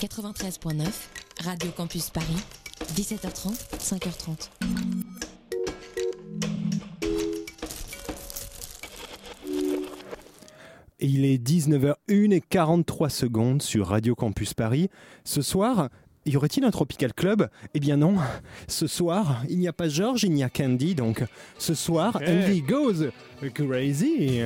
[0.00, 0.86] 93.9,
[1.44, 2.24] Radio Campus Paris,
[2.94, 4.48] 17h30, 5h30.
[11.00, 14.88] Et il est 19h01 et 43 secondes sur Radio Campus Paris.
[15.24, 15.90] Ce soir,
[16.24, 17.50] y aurait-il un Tropical Club?
[17.74, 18.16] Eh bien non.
[18.68, 20.94] Ce soir, il n'y a pas George, il n'y a Candy.
[20.94, 21.22] Donc
[21.58, 22.44] ce soir, Hey.
[22.44, 23.10] Envy goes
[23.52, 24.40] crazy.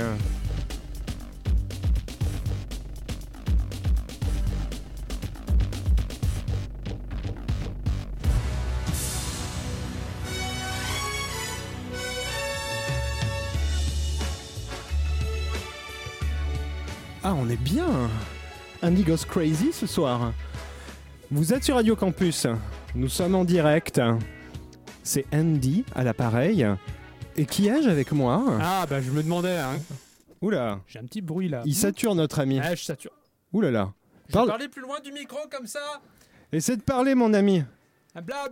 [17.26, 17.86] Ah, on est bien.
[18.82, 20.32] Andy Goes Crazy ce soir.
[21.30, 22.46] Vous êtes sur Radio Campus.
[22.94, 23.98] Nous sommes en direct.
[25.02, 26.66] C'est Andy à l'appareil.
[27.36, 29.78] Et qui ai-je avec moi Ah bah je me demandais, hein.
[30.42, 31.62] Oula, j'ai un petit bruit là.
[31.64, 32.60] il sature notre ami.
[32.62, 33.12] Ah, je sature.
[33.54, 33.92] Oula là.
[34.30, 34.48] Parle.
[34.48, 35.80] parler plus loin du micro comme ça.
[36.52, 37.64] Essaie de parler, mon ami.
[38.14, 38.44] Ah, Bla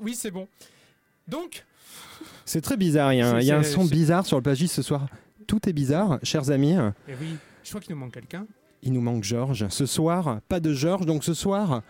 [0.00, 0.46] Oui c'est bon.
[1.26, 1.64] Donc,
[2.44, 3.14] C'est très bizarre.
[3.14, 5.06] Il y a un, y a son bizarre sur le plagiste ce soir.
[5.46, 6.76] Tout est bizarre, chers amis.
[7.08, 7.36] eh oui,
[7.68, 8.46] je crois qu'il nous manque quelqu'un.
[8.82, 9.66] Il nous manque Georges.
[9.68, 11.04] Ce soir, pas de Georges.
[11.06, 11.82] Donc ce soir,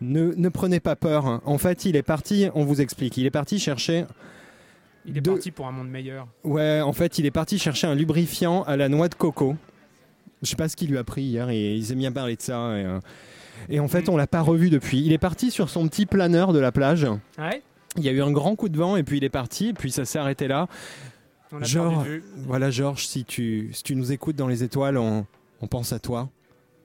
[0.00, 1.40] ne, ne prenez pas peur.
[1.44, 4.04] En fait, il est parti, on vous explique, il est parti chercher
[5.06, 6.26] Il est De- parti pour un monde meilleur.
[6.44, 9.56] Ouais, en fait, il est parti chercher un lubrifiant à la noix de coco.
[10.42, 12.42] Je sais pas ce qu'il lui a pris hier et il s'est bien parlé de
[12.42, 12.76] ça.
[12.78, 13.00] Et, euh,
[13.70, 15.00] et en fait, on l'a pas revu depuis.
[15.04, 17.06] Il est parti sur son petit planeur de la plage.
[17.38, 17.62] Ouais.
[17.96, 19.68] Il y a eu un grand coup de vent et puis il est parti.
[19.68, 20.68] Et puis ça s'est arrêté là.
[21.60, 22.04] Genre-.
[22.46, 25.26] Voilà, Georges, si tu, si tu nous écoutes dans les étoiles, on,
[25.60, 26.28] on pense à toi.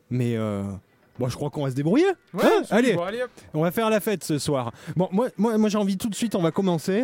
[0.10, 0.64] Mais euh,
[1.20, 2.06] moi, je crois qu'on va se débrouiller.
[2.34, 2.96] Ouais, Hein allez.
[3.54, 4.72] On va faire la fête ce soir.
[4.96, 7.04] Bon, moi, moi, moi j'ai envie tout de suite, on va commencer.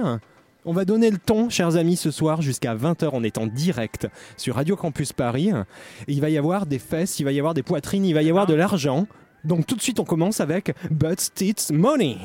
[0.66, 3.10] On va donner le ton, chers amis, ce soir jusqu'à 20h.
[3.14, 5.52] On est en direct sur Radio Campus Paris.
[6.08, 8.22] Et il va y avoir des fesses, il va y avoir des poitrines, il va
[8.22, 9.08] y avoir de l'argent.
[9.46, 12.18] Donc tout de suite, on commence avec Butts, Tits, Money.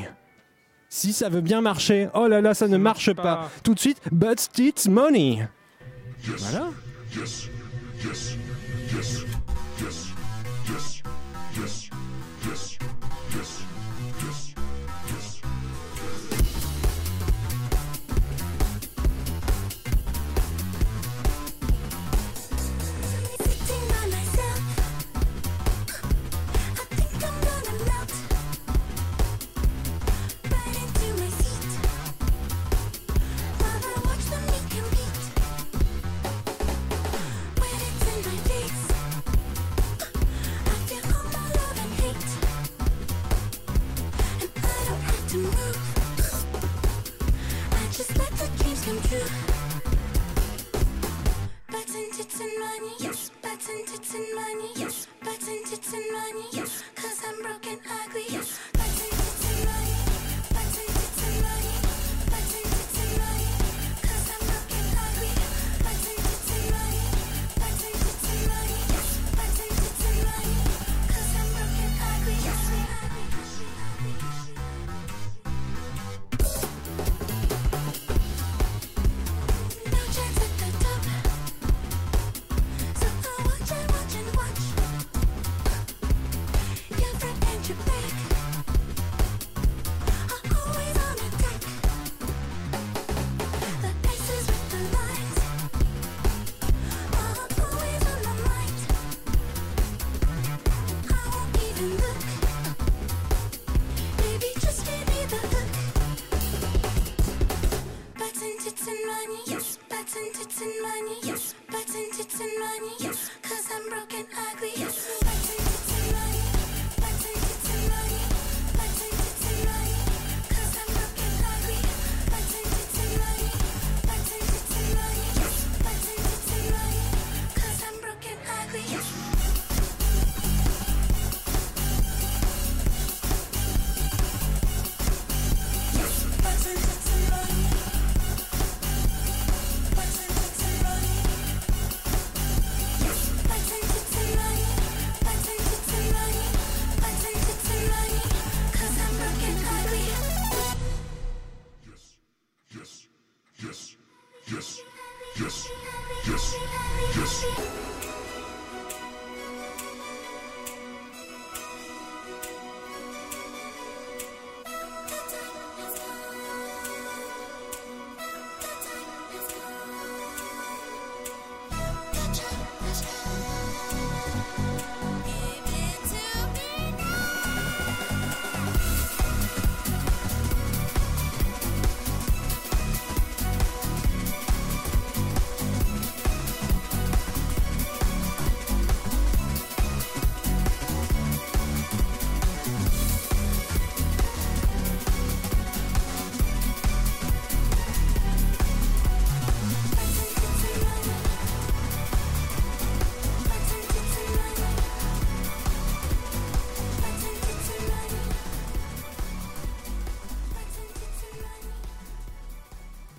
[0.94, 3.36] Si ça veut bien marcher, oh là là, ça ne marche marche pas.
[3.36, 3.50] pas.
[3.64, 5.48] Tout de suite, Butts, Tits, Money.
[6.22, 6.68] Voilà.
[11.54, 11.81] Sitting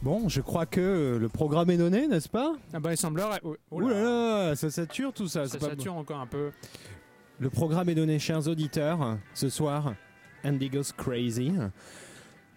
[0.03, 2.57] Bon, je crois que euh, le programme est donné, n'est-ce pas?
[2.73, 3.39] Ah bah il semblerait.
[3.41, 4.01] Oh, oh Ouh là
[4.49, 5.47] là, ça sature tout ça.
[5.47, 6.51] Ça pas- sature encore un peu.
[7.39, 9.17] Le programme est donné, chers auditeurs.
[9.33, 9.95] Ce soir,
[10.43, 11.53] Andy Goes Crazy.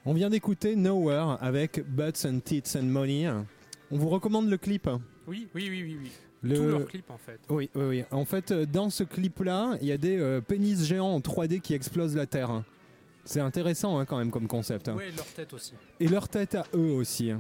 [0.05, 3.29] On vient d'écouter Nowhere avec Butts and Tits and Money.
[3.93, 4.91] On vous recommande le clip.
[5.29, 5.99] Oui, oui, oui, oui.
[6.03, 6.11] oui.
[6.43, 6.57] Le...
[6.57, 7.39] Tous leurs clips en fait.
[7.49, 8.05] Oui, oui, oui.
[8.11, 11.61] En fait, euh, dans ce clip-là, il y a des euh, pénis géants en 3D
[11.61, 12.65] qui explosent la Terre.
[13.27, 14.89] C'est intéressant hein, quand même comme concept.
[14.89, 15.73] Ouais, leur tête aussi.
[15.99, 17.33] Et leur tête à eux aussi.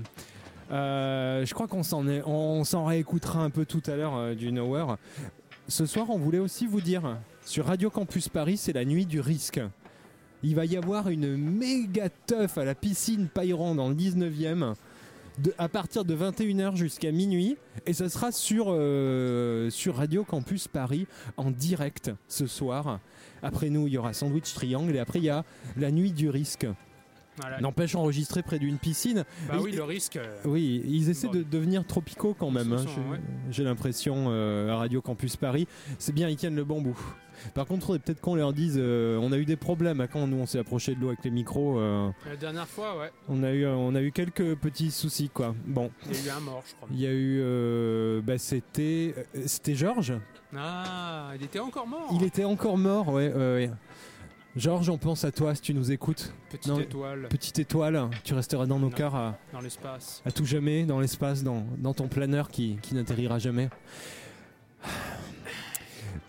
[0.72, 4.34] Euh, je crois qu'on s'en est, on s'en réécoutera un peu tout à l'heure euh,
[4.34, 4.96] du Nowhere.
[5.68, 9.20] Ce soir, on voulait aussi vous dire sur Radio Campus Paris, c'est la nuit du
[9.20, 9.60] risque.
[10.42, 14.74] Il va y avoir une méga teuf à la piscine Payron dans le 19e.
[15.38, 20.66] De, à partir de 21h jusqu'à minuit et ce sera sur, euh, sur Radio Campus
[20.66, 21.06] Paris
[21.36, 23.00] en direct ce soir.
[23.46, 25.44] Après nous, il y aura Sandwich Triangle et après il y a
[25.76, 26.66] la nuit du risque.
[27.40, 27.60] Voilà.
[27.60, 29.24] N'empêche enregistré près d'une piscine.
[29.48, 30.16] Bah oui, le risque.
[30.16, 32.72] euh, Oui, ils essaient de devenir tropicaux quand même.
[32.72, 32.84] Hein,
[33.52, 33.64] j'ai- ouais.
[33.68, 35.66] L'impression euh, à Radio Campus Paris.
[35.98, 36.96] C'est bien, ils tiennent le bambou.
[37.52, 40.38] Par contre, peut-être qu'on leur dise, euh, on a eu des problèmes hein, quand nous
[40.38, 41.78] on s'est approché de l'eau avec les micros.
[42.26, 45.54] La dernière fois, ouais, on a eu, on a eu quelques petits soucis quoi.
[45.66, 46.88] Bon, il y a eu un mort, je crois.
[46.90, 50.14] il y a eu, bah, c'était, c'était Georges.
[50.56, 52.08] Ah, il était encore mort.
[52.14, 53.70] Il était encore mort, ouais, ouais.
[54.56, 56.32] Georges, on pense à toi si tu nous écoutes.
[56.50, 56.80] Petite Non.
[56.80, 60.22] étoile Petite étoile, tu resteras dans nos cœurs à, dans l'espace.
[60.24, 63.68] à tout jamais dans l'espace, dans, dans ton planeur qui, qui n'atterrira jamais.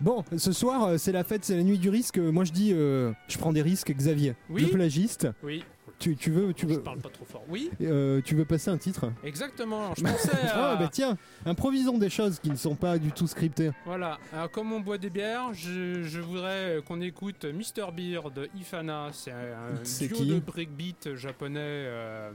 [0.00, 2.18] Bon, ce soir, euh, c'est la fête, c'est la nuit du risque.
[2.18, 4.34] Moi, je dis, euh, je prends des risques, Xavier.
[4.50, 4.62] Oui.
[4.62, 5.26] Le plagiste.
[5.42, 5.64] Oui,
[5.98, 7.42] Tu, tu veux, tu je veux, parle pas trop fort.
[7.48, 9.92] Oui, euh, tu veux passer un titre exactement.
[9.96, 10.70] Je pensais à.
[10.72, 13.70] Ah, bah tiens, improvisons des choses qui ne sont pas du tout scriptées.
[13.84, 18.48] Voilà, alors comme on boit des bières, je, je voudrais qu'on écoute Mr Beer de
[18.56, 19.08] Ifana.
[19.12, 21.58] C'est un duo de breakbeat japonais.
[21.60, 22.30] euh,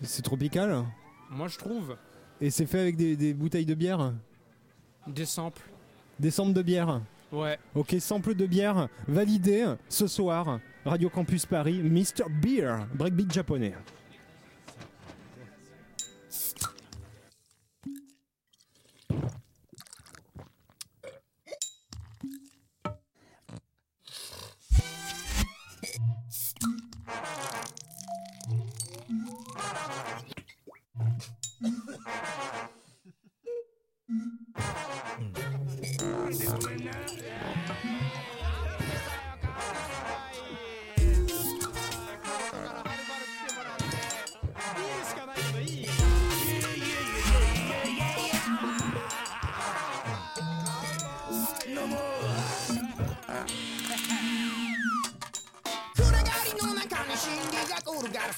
[0.00, 0.82] C'est tropical.
[1.30, 1.96] moi, je trouve
[2.40, 4.14] Et c'est fait avec des, des bouteilles de bière.
[5.06, 5.60] des samples.
[6.18, 7.02] Des samples de bière.
[7.32, 10.60] Ouais, Ok, sample de bière validé ce soir.
[10.84, 12.28] Radio Campus Paris, Mr.
[12.28, 13.74] Beer, breakbeat japonais.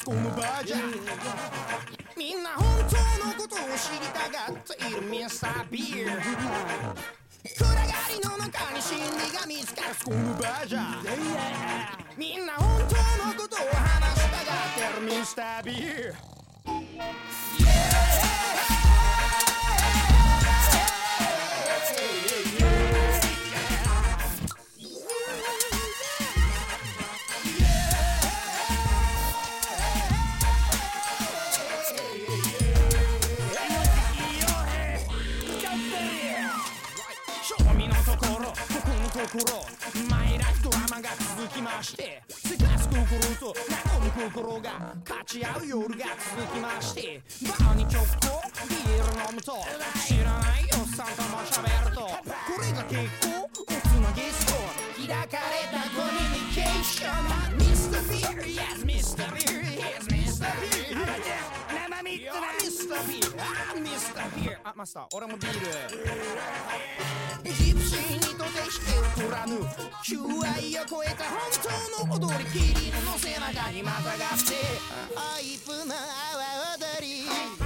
[0.06, 0.76] この場じゃ
[2.16, 6.10] みんな本当のことを知りたがっているミスタービール。
[7.58, 10.82] 暗がりの中に真理が見つかるこのバージョン
[12.16, 12.94] みんな本当
[13.26, 14.52] のことを話したが
[14.92, 16.14] ってるミスタービール。
[39.26, 43.02] このところマイライフドラマが続きましてせかす心
[43.40, 43.54] と
[43.90, 46.04] 和む心が勝ち合う夜が
[46.36, 48.06] 続きましてバーに直行
[48.68, 49.54] ビール飲むと
[50.06, 52.12] 知らないおっさんとも喋るとこ
[52.62, 57.98] れが結構おつなぎスコア開かれたコミュニケーション Mr.
[58.08, 59.26] Beer Yes Mr.
[59.32, 59.65] Beer
[63.04, 64.30] Beer あ Mr.
[64.40, 65.66] Beer あマスター俺もビール。
[67.52, 69.58] ジプシーにとて引けを取らぬ
[70.04, 71.38] 求愛を超えた本
[72.08, 74.54] 当の踊りキリンの背中にまたがって
[75.16, 75.94] アイプな
[76.34, 77.65] 泡踊り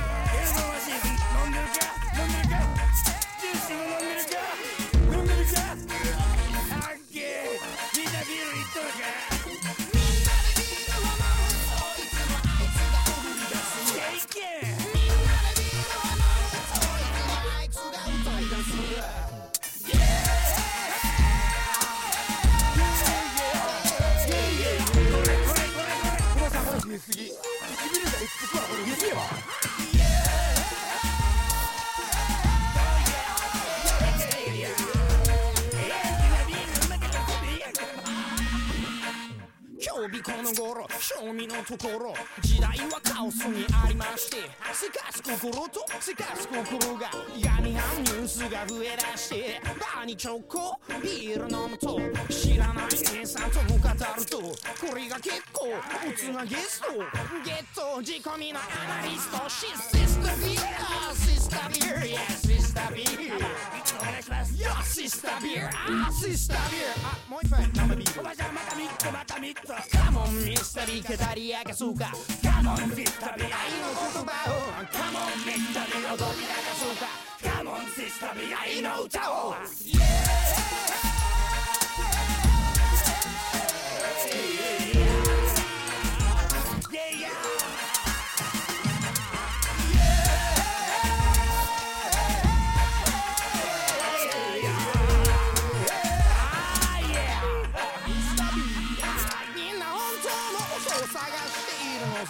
[27.09, 27.50] Messi.
[40.21, 44.37] 日びこの頃正味のところ時代はカオスにありまして
[44.73, 51.99] せかす心とせかす心が闇犯ニュースが増えだしてバーにチョコビール飲むと
[52.29, 56.89] 知らない姉さんとも語るとこれが結構うつなゲスト
[57.45, 63.49] ゲット仕込みのアナリストシスタビアシスタビア Yeah シスタビアお願
[63.81, 64.00] いしますよシスタビア
[64.41, 64.53] ass.
[64.59, 66.93] Your sister beer, ah, sister beer.
[67.05, 68.23] Ah, muy bien, no me digo.
[68.23, 69.75] Matamito, matamito.
[69.93, 70.87] Come on, Mr.
[70.87, 72.13] B, que daría que azúcar.
[72.43, 73.37] Come on, Mr.
[73.37, 74.59] B, ahí no tu bajo.
[74.93, 75.85] Come on, Mr.
[75.91, 77.15] B, no doy la azúcar.
[77.43, 79.57] Come on, sister B, ahí no chao.
[79.85, 81.10] Yeah.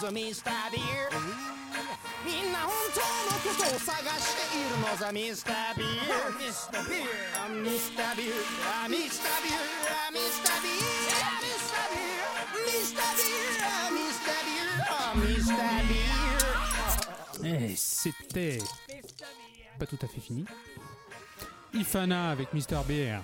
[0.00, 0.82] ぞミスタービー
[2.24, 5.86] みんな本当のことを探しているのぞミスタービー
[6.40, 7.04] ミスタービー
[7.36, 8.32] あミスタービー
[8.84, 9.52] あミスタービー
[9.92, 10.80] あミスタービー
[11.16, 16.06] あミスタービーミスタービーあミスタービーあミスタービー
[17.44, 18.58] Et c'était
[19.78, 20.44] pas tout à fait fini.
[21.74, 23.20] Ifana avec Mister Beer.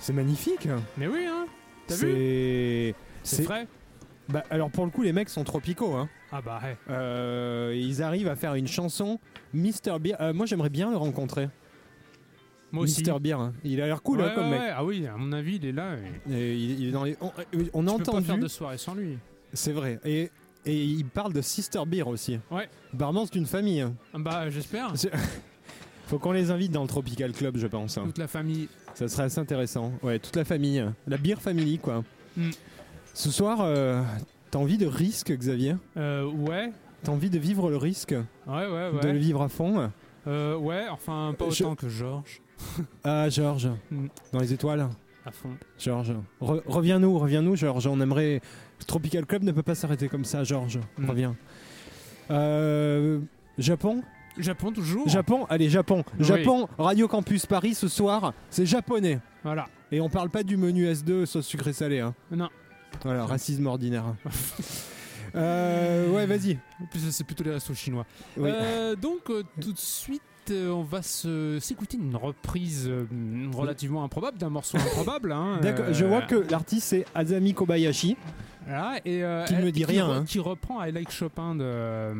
[0.00, 0.66] C'est magnifique.
[0.96, 1.46] Mais oui, hein
[1.86, 3.36] T'as vu C'est.
[3.36, 3.68] C'est frais
[4.29, 5.93] Bah, alors pour le coup, les mecs sont tropicaux.
[5.95, 6.09] Hein.
[6.31, 6.75] Ah bah, ouais.
[6.89, 9.19] Euh, ils arrivent à faire une chanson.
[9.53, 9.99] Mr.
[9.99, 10.15] Beer.
[10.19, 11.47] euh, moi, j'aimerais bien le rencontrer.
[12.71, 13.01] Moi aussi.
[13.03, 13.19] Mr.
[13.19, 13.39] Beer.
[13.39, 13.53] hein.
[13.63, 14.59] Il a l'air cool Ouais, hein, comme ouais, mec.
[14.59, 14.73] ouais.
[14.75, 15.95] Ah oui, à mon avis, il est là.
[16.29, 16.33] Et...
[16.33, 17.15] Et il, il est dans les.
[17.21, 17.31] On,
[17.73, 19.17] on a Tu peux pas faire de soirée sans lui.
[19.53, 19.99] C'est vrai.
[20.03, 20.29] Et,
[20.65, 22.37] et il parle de Sister Beer aussi.
[22.51, 22.67] Ouais.
[22.93, 23.79] Apparemment, c'est une famille.
[23.79, 23.93] hein.
[24.13, 24.91] Ah Bah, j'espère.
[26.07, 27.95] Faut qu'on les invite dans le Tropical Club, je pense.
[27.95, 28.67] Toute la famille.
[28.93, 29.91] Ça serait assez intéressant.
[30.03, 30.83] Ouais, toute la famille.
[31.07, 32.03] La Beer Family, quoi.
[32.35, 32.49] Mm.
[33.17, 34.03] Ce soir, euh,
[34.51, 35.75] t'as envie de risque, Xavier?
[35.97, 36.71] Euh, ouais.
[37.01, 38.11] T'as envie de vivre le risque?
[38.45, 39.17] Ouais, ouais, De le ouais.
[39.17, 39.89] vivre à fond?
[40.27, 42.41] Euh, ouais, enfin, pas Je- autant que Georges.
[43.03, 43.69] Ah, Georges.
[43.89, 44.05] Mm.
[44.33, 44.87] Dans les étoiles
[45.25, 45.49] À fond.
[45.79, 46.13] Georges.
[46.39, 47.87] Re- reviens-nous, reviens-nous, Georges.
[47.87, 48.39] On aimerait.
[48.85, 50.79] Tropical Club ne peut pas s'arrêter comme ça, Georges.
[50.99, 51.09] Mm.
[51.09, 51.35] Reviens.
[52.29, 53.19] Euh,
[53.57, 54.03] Japon?
[54.37, 55.07] Japon toujours.
[55.09, 55.47] Japon?
[55.49, 56.03] Allez, Japon.
[56.19, 56.23] Oui.
[56.25, 59.19] Japon, Radio Campus Paris ce soir, c'est japonais.
[59.43, 59.65] Voilà.
[59.91, 61.99] Et on parle pas du menu S2 sauce sucré salé.
[62.01, 62.13] Hein.
[62.29, 62.49] Non.
[63.03, 64.15] Voilà, racisme ordinaire.
[65.35, 66.57] Euh, ouais, vas-y.
[66.81, 68.05] En plus, c'est plutôt les restos chinois.
[68.37, 68.49] Oui.
[68.51, 72.89] Euh, donc, euh, tout de suite, on va s'écouter une reprise
[73.53, 75.33] relativement improbable d'un morceau improbable.
[75.33, 78.15] hein, D'accord, je vois que l'artiste c'est Azami Kobayashi.
[78.65, 80.23] Voilà, et, Qui ne me dit rien, hein.
[80.25, 82.13] Qui reprend I Like Chopin de.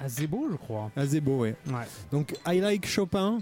[0.00, 0.90] Azebo, je crois.
[0.96, 1.54] Azebo, ouais.
[1.66, 1.86] Ouais.
[2.12, 3.40] Donc, I Like Chopin,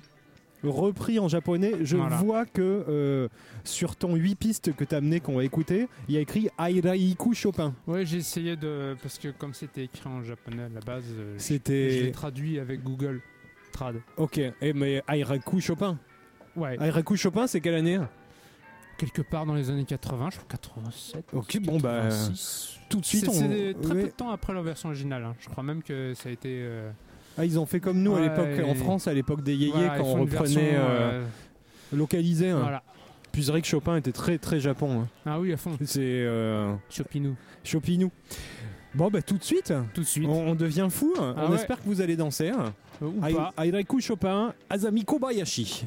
[0.64, 1.72] repris en japonais.
[1.82, 2.16] Je Voilà.
[2.16, 3.28] vois que euh,
[3.64, 7.34] sur ton 8 pistes que t'as amené, qu'on va écouter, il y a écrit Airaiku
[7.34, 7.74] Chopin.
[7.86, 8.96] Ouais, j'ai essayé de.
[9.02, 11.88] Parce que comme c'était écrit en japonais à la base, euh, je- je C'était.
[12.02, 13.20] l'ai traduit avec Google
[13.72, 13.96] Trad.
[14.16, 15.98] Ok, eh, mais Airaiku Chopin.
[16.56, 17.98] Ouais, Airaiku Chopin, c'est quelle année?
[18.98, 21.26] Quelque part dans les années 80, je crois 87.
[21.34, 22.78] Ok, bon, bah, 86.
[22.88, 23.32] Tout de suite, on.
[23.32, 24.00] c'est très ouais.
[24.02, 25.22] peu de temps après la version originale.
[25.22, 25.34] hein.
[25.38, 26.48] Je crois même que ça a été.
[26.62, 26.90] euh,
[27.38, 29.98] Ah, ils ont fait comme nous à l'époque, en France, à l'époque des yéyés, voilà,
[29.98, 31.24] quand on reprenait version, euh, euh,
[31.96, 32.50] localisé.
[32.50, 32.60] hein.
[32.62, 32.82] Voilà.
[33.32, 35.02] Puis c'est vrai que Chopin était très très Japon.
[35.02, 35.08] hein.
[35.26, 35.76] Ah oui, à fond.
[35.84, 37.34] C'est euh, Chopinou.
[37.64, 38.10] Chopinou.
[38.94, 40.26] Bon, bah tout de suite, Tout de suite.
[40.26, 41.12] on, on devient fou.
[41.18, 41.56] on Ah ouais.
[41.56, 42.48] espère que vous allez danser.
[42.48, 42.72] hein.
[43.02, 43.52] Ou pas.
[44.00, 45.84] Chopin, Azami Kobayashi.「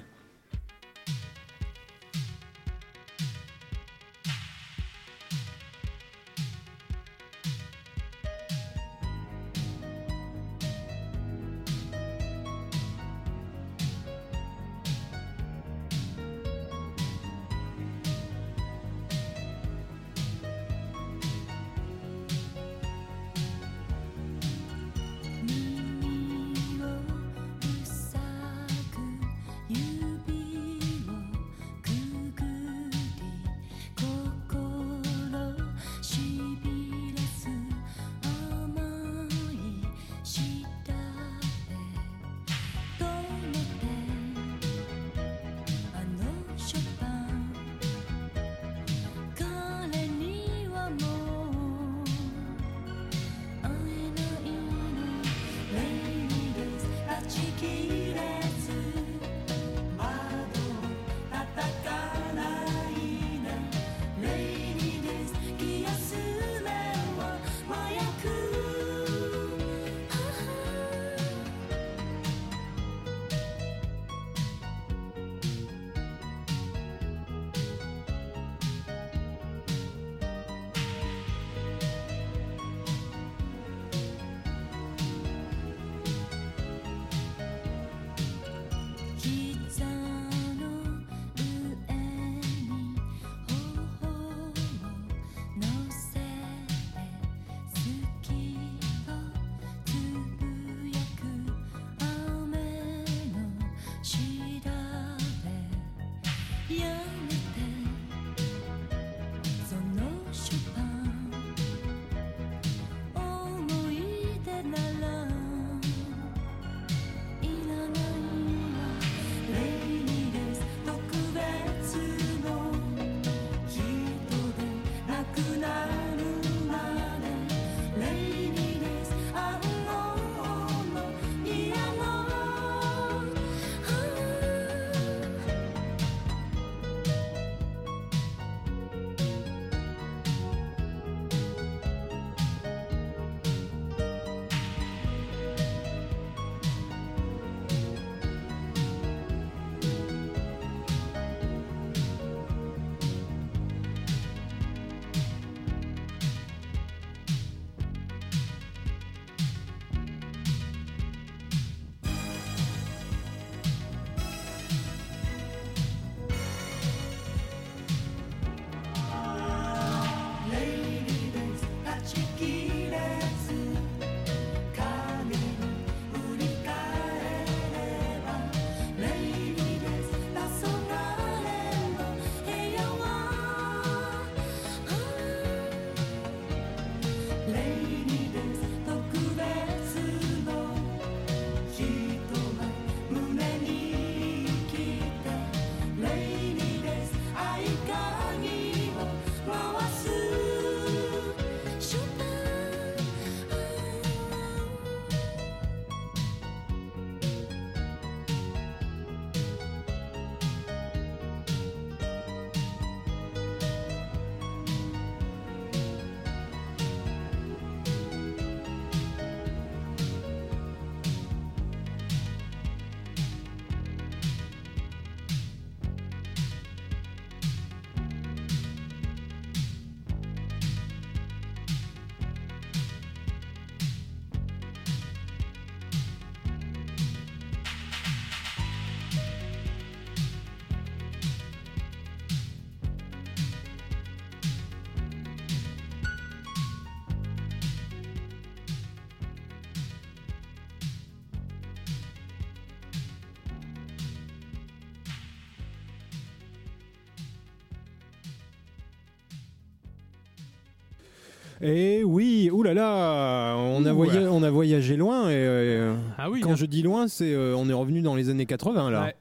[261.62, 266.52] Et oui, oulala, on a, voyagé, on a voyagé loin et euh, Ah oui, quand
[266.52, 266.56] hein.
[266.56, 269.04] je dis loin, c'est euh, on est revenu dans les années 80 là.
[269.04, 269.16] Ouais.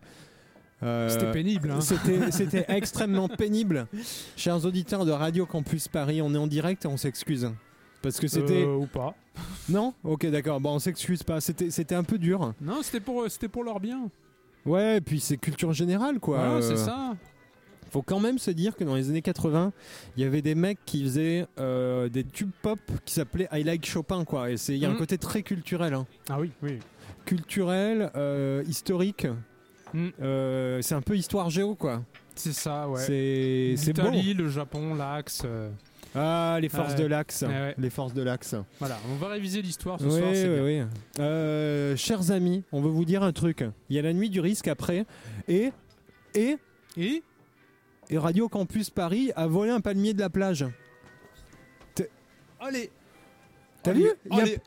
[0.82, 1.70] Euh, C'était pénible.
[1.70, 1.80] Hein.
[2.30, 3.86] C'était extrêmement pénible.
[4.36, 7.50] Chers auditeurs de Radio Campus Paris, on est en direct et on s'excuse.
[8.02, 8.64] Parce que c'était.
[8.64, 9.14] Euh, ou pas.
[9.68, 9.92] Non?
[10.02, 10.60] Ok, d'accord.
[10.60, 11.40] Bon, on s'excuse pas.
[11.40, 12.54] C'était un peu dur.
[12.60, 14.08] Non, c'était pour, leur bien.
[14.64, 16.38] Ouais, et puis c'est culture générale quoi.
[16.38, 17.14] Euh, c'est ça.
[17.90, 19.72] Faut quand même se dire que dans les années 80,
[20.16, 23.86] il y avait des mecs qui faisaient euh, des tubes pop qui s'appelaient I Like
[23.86, 24.50] Chopin quoi.
[24.50, 24.98] Et il y a un Mhm.
[24.98, 25.94] côté très culturel.
[25.94, 26.06] hein.
[26.28, 26.78] Ah oui, oui.
[27.24, 29.26] Culturel, euh, historique.
[29.94, 30.08] Mm.
[30.20, 32.02] Euh, c'est un peu histoire géo quoi.
[32.34, 33.00] C'est ça, ouais.
[33.00, 33.74] C'est.
[33.86, 35.42] L'Italie, le Japon, l'Axe.
[36.14, 36.98] Ah, les forces Ouais.
[37.00, 37.42] de l'axe.
[37.46, 37.74] Ouais.
[37.76, 38.54] Les forces de l'axe.
[38.78, 40.30] Voilà, on va réviser l'histoire ce Oui, soir.
[40.32, 40.62] oui, bien.
[40.64, 40.82] oui.
[41.20, 43.64] Euh, chers amis, on veut vous dire un truc.
[43.90, 45.04] Il y a la nuit du risque après.
[45.48, 45.70] Et,
[46.34, 46.56] et,
[46.96, 47.22] Et
[48.10, 50.64] et Radio Campus Paris a volé un palmier de la plage.
[52.60, 52.90] Allez
[53.82, 54.08] T'as vu?
[54.30, 54.58] Il allez.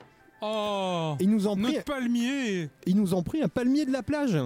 [0.41, 4.01] Oh Ils nous ont pris, Notre palmier ils nous ont pris un palmier de la
[4.01, 4.37] plage.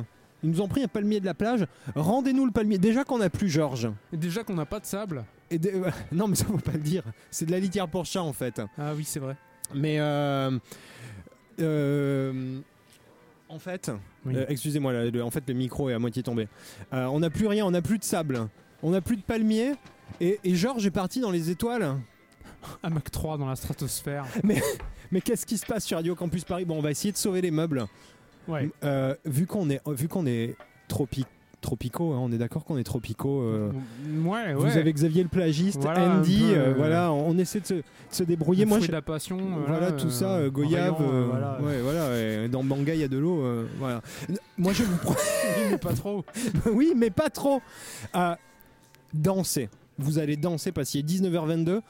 [0.43, 1.65] Ils nous ont pris un palmier de la plage.
[1.95, 2.77] Rendez-nous le palmier.
[2.79, 3.89] Déjà qu'on n'a plus Georges.
[4.11, 5.23] Et Déjà qu'on n'a pas de sable.
[5.51, 5.73] Et dé-
[6.11, 7.03] non, mais ça faut pas le dire.
[7.31, 8.59] C'est de la litière pour chat en fait.
[8.77, 9.37] Ah oui, c'est vrai.
[9.73, 10.57] Mais euh,
[11.61, 12.59] euh,
[13.47, 13.91] en fait,
[14.25, 14.35] Oui.
[14.35, 16.47] euh, excusez-moi, là, le- en fait le micro est à moitié tombé.
[16.93, 18.47] Euh, on n'a plus rien, on n'a plus de sable,
[18.85, 19.73] on n'a plus de palmier.
[20.21, 21.95] Et, et Georges est parti dans les étoiles.
[22.83, 24.25] Un Mach 3 dans la stratosphère.
[25.11, 26.65] Mais qu'est-ce qui se passe sur Radio Campus Paris?
[26.65, 27.85] Bon, on va essayer de sauver les meubles.
[28.47, 28.69] Ouais.
[28.83, 30.55] Euh, vu qu'on est, vu qu'on est
[30.89, 31.25] tropi-
[31.61, 33.41] tropicaux, hein, on est d'accord qu'on est tropicaux.
[33.41, 33.71] euh,
[34.23, 34.53] ouais, ouais.
[34.53, 37.83] Vous avez Xavier le plagiste, Voilà, Andy, peu, euh, voilà, on essaie de se, de
[38.11, 38.63] se débrouiller.
[38.65, 39.37] Le Moi, de la passion.
[39.67, 41.59] Voilà, tout ça, Goyave, voilà.
[41.61, 43.43] ouais, voilà, ouais, dans Banga il y a de l'eau,
[43.79, 44.01] voilà.
[44.59, 44.97] Moi je vous
[45.57, 46.23] Oui, mais pas trop.
[46.71, 47.61] oui, mais pas trop,
[49.15, 49.69] danser.
[49.97, 51.81] Vous allez danser parce qu'il est 19h22.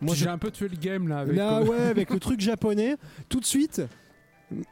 [0.00, 1.18] Moi J'ai je, un peu tué le game là.
[1.20, 2.96] Avec, là euh, ouais, avec le truc japonais,
[3.28, 3.82] tout de suite.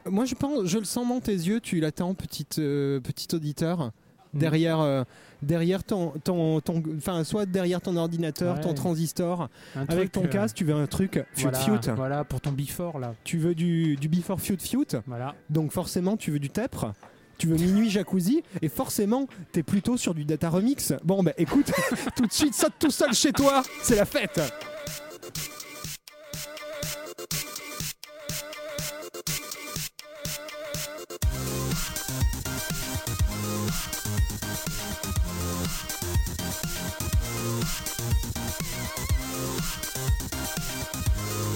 [0.05, 3.91] Moi je pense, je le sens dans tes yeux, tu l'attends, petite, euh, petit auditeur,
[4.33, 4.39] Mm.
[4.39, 5.03] derrière, euh,
[5.41, 8.61] derrière ton, ton, ton, enfin soit derrière ton ordinateur, Ouais.
[8.61, 11.91] ton transistor, un avec truc, ton euh, casque, tu veux un truc fiut voilà, fiut.
[11.95, 13.15] Voilà, pour ton before là.
[13.23, 14.85] Tu veux du, du before fiut fiut.
[15.07, 15.35] Voilà.
[15.49, 16.93] Donc forcément, tu veux du tepre,
[17.39, 20.93] tu veux minuit jacuzzi, et forcément, t'es plutôt sur du data remix.
[21.03, 21.71] Bon, bah écoute,
[22.15, 24.39] tout de suite, saute tout seul chez toi, c'est la fête.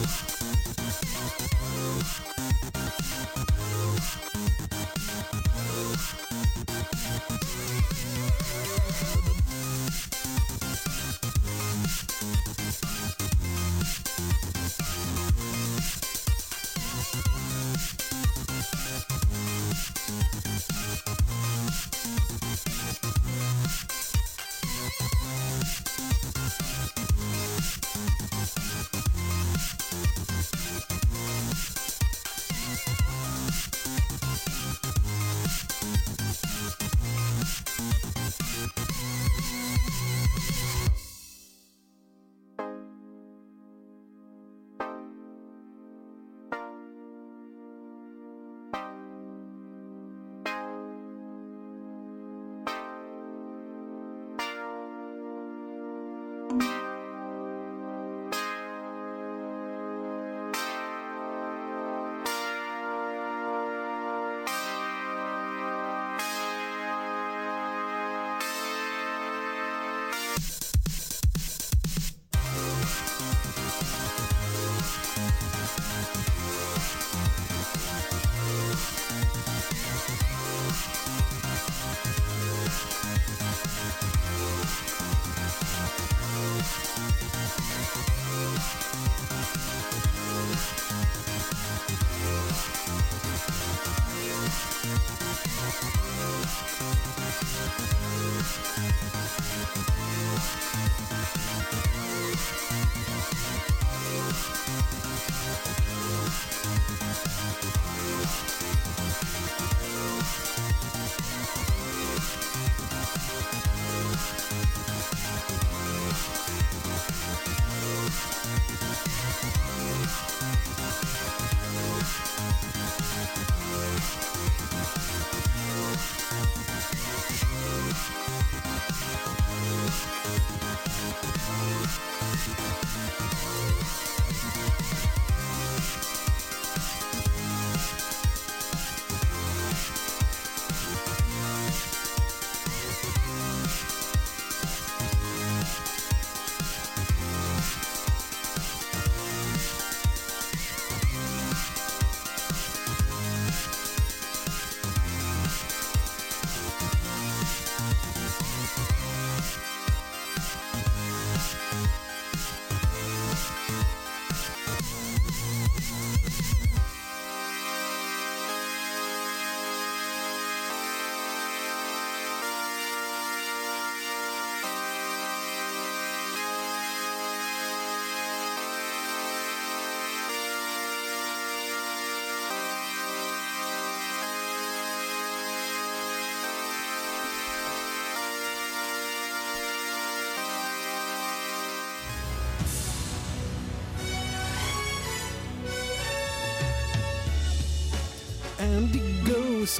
[0.00, 0.39] Thank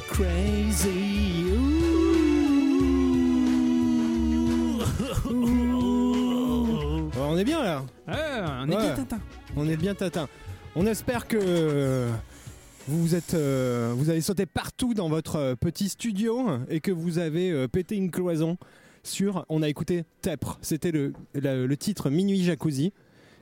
[0.09, 1.45] crazy.
[5.31, 7.11] Ooh.
[7.19, 7.85] on est bien là.
[8.09, 8.83] On est Ouais.
[8.83, 9.21] bien Tintin.
[9.57, 10.29] On est bien tatin.
[10.77, 12.09] On espère que
[12.89, 17.19] vous êtes, euh, vous avez sauté partout dans votre euh, petit studio et que vous
[17.19, 18.57] avez euh, pété une cloison
[19.03, 19.45] sur.
[19.49, 20.59] On a écouté Tepre.
[20.63, 22.93] C'était le titre Minuit Jacuzzi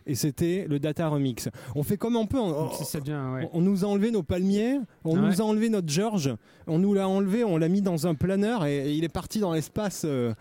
[0.08, 1.48] et c'était le Data Remix.
[1.76, 2.38] On fait comme on peut.
[2.38, 3.48] On, ouais.
[3.54, 5.28] nous a enlevé nos palmiers, on Ouais.
[5.28, 6.34] nous a enlevé notre George,
[6.66, 9.38] on nous l'a enlevé, on l'a mis dans un planeur et, et il est parti
[9.38, 10.02] dans l'espace.
[10.04, 10.32] euh,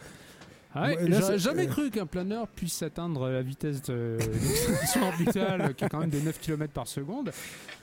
[0.74, 4.18] Ah ouais, J'aurais jamais cru qu'un planeur puisse atteindre la vitesse de-
[5.02, 7.32] orbitale qui est quand même de 9 km par seconde.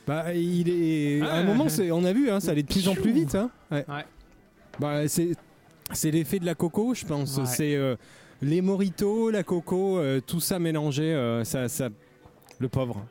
[0.06, 1.20] Bah, il est.
[1.22, 1.46] À un Ouais.
[1.46, 3.34] moment, c'est, on a vu, hein, ça allait de plus en plus vite.
[3.34, 3.50] Hein.
[3.70, 3.84] Ouais.
[3.88, 4.04] Ouais.
[4.78, 5.30] Bah, c'est,
[6.10, 7.42] l'effet de la coco, je pense.
[7.44, 7.96] C'est euh,
[8.44, 11.02] les moritos, la coco, euh, tout ça mélangé.
[11.14, 11.88] euh, ça, ça,
[12.58, 13.04] le pauvre.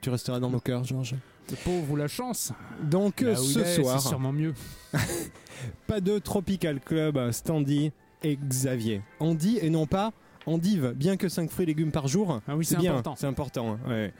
[0.00, 1.14] Tu resteras dans nos cœurs, Georges.
[1.50, 2.52] Le pauvre ou la chance.
[2.82, 4.54] Donc Là où ce il est, soir, C'est sûrement mieux.
[5.86, 9.02] pas de Tropical Club, Standy et Xavier.
[9.18, 10.12] Andy et non pas
[10.46, 12.40] Andive, bien que 5 fruits et légumes par jour.
[12.48, 13.14] Ah oui, c'est bien, important.
[13.16, 13.72] C'est important.
[13.72, 14.12] hein, ouais.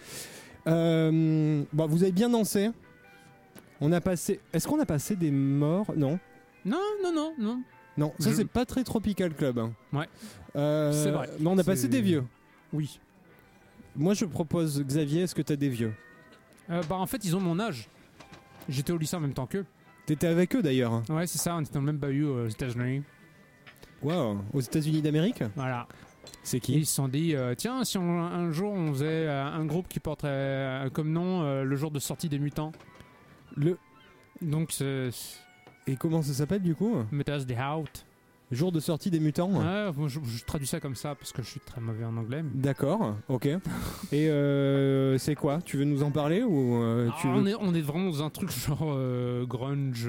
[0.66, 2.70] Euh, bon, vous avez bien dansé.
[3.80, 4.40] On a passé.
[4.52, 5.92] Est-ce qu'on a passé des morts?
[5.96, 6.18] Non.
[6.64, 7.62] Non, non, non, non.
[8.00, 9.58] Non, ça Je- c'est pas très Tropical Club.
[9.58, 9.72] hein.
[9.92, 10.08] Ouais.
[10.56, 11.28] Euh, C'est vrai.
[11.38, 12.24] Mais on a passé C'est- des vieux.
[12.72, 12.98] Oui.
[13.94, 15.92] Moi je propose Xavier, est-ce que t'as des vieux?
[16.70, 17.88] Euh, bah en fait, ils ont mon âge.
[18.68, 19.66] J'étais au lycée en même temps qu'eux.
[20.06, 21.02] T'étais avec eux d'ailleurs.
[21.10, 23.02] Ouais, c'est ça, on était dans le même bahut aux États-Unis.
[24.02, 24.38] Waouh.
[24.52, 25.42] Aux États-Unis d'Amérique?
[25.56, 25.86] Voilà.
[26.42, 29.44] C'est Et ils se sont dit, euh, tiens, si on- un jour on faisait euh,
[29.44, 32.72] un groupe qui porterait euh, comme nom euh, le jour de sortie des mutants.
[33.56, 33.76] Le...
[34.40, 35.10] Donc, c'est
[35.90, 36.94] Et comment ça s'appelle du coup?
[37.11, 38.05] Metas the Out.
[38.53, 39.50] Jour de sortie des mutants
[40.09, 42.42] je, je traduis ça comme ça parce que je suis très mauvais en anglais.
[42.42, 43.46] mais- D'accord, ok.
[44.12, 45.61] Et euh, c'est quoi?
[45.64, 48.11] Tu veux nous en parler ou euh, tu Ah, veux- on, est, on est vraiment
[48.11, 50.09] dans un truc genre euh, grunge,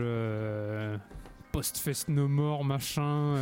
[1.51, 3.35] post-fest no more, machin,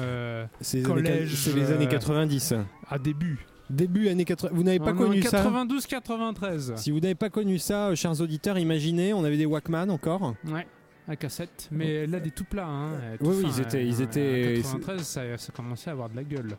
[0.60, 2.56] C'est collège, c'est les années euh, 90.
[2.90, 3.46] à début.
[3.70, 4.50] Début années 80.
[4.54, 5.44] Vous n'avez pas en connu ça?
[5.44, 6.76] 92-93.
[6.78, 10.34] Si vous n'avez pas connu ça, chers auditeurs, imaginez, on avait des Walkman encore.
[10.52, 10.66] Ouais,
[11.10, 11.68] à cassette.
[11.72, 12.68] Mais là, des tout plats.
[12.68, 16.10] Hein, tout Oui, oui, ils étaient- euh, ils étaient- 93, ça, ça commençait à avoir
[16.10, 16.56] de la gueule.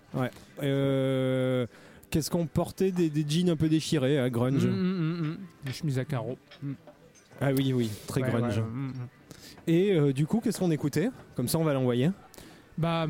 [0.62, 1.66] Euh,
[2.10, 5.36] Qu'est-ce qu'on portait des, des jeans un peu déchirés à grunge Mm, mm, mm.
[5.64, 6.36] Des chemises à carreaux.
[7.40, 8.58] Ah oui, oui, très Ouais, grunge.
[8.58, 8.64] ouais.
[9.68, 11.10] Et euh, du coup, qu'est-ce qu'on écoutait?
[11.36, 12.10] Comme ça, on va l'envoyer.
[12.76, 13.06] Bah,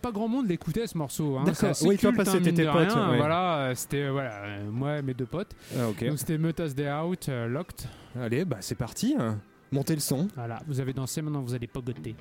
[0.00, 1.36] pas grand monde l'écoutait ce morceau.
[1.36, 1.44] Hein.
[1.44, 1.72] D'accord.
[1.82, 3.10] Oui, toi, culte, parce que hein, t'étais mine de pote, rien.
[3.10, 3.16] ouais.
[3.18, 5.54] Voilà, euh, c'était voilà, euh, moi et mes deux potes.
[5.76, 5.86] Ah.
[6.06, 7.86] Donc c'était Metas Day Out, euh, Locked.
[8.18, 9.14] Allez, bah c'est parti.
[9.18, 9.38] hein.
[9.70, 10.28] Montez le son.
[10.34, 12.14] Voilà, vous avez dansé, maintenant vous allez pogoter.